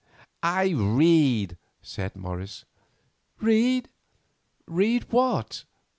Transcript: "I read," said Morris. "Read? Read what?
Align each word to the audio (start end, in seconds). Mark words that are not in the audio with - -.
"I 0.41 0.69
read," 0.71 1.57
said 1.83 2.15
Morris. 2.15 2.65
"Read? 3.39 3.87
Read 4.65 5.03
what? 5.11 5.63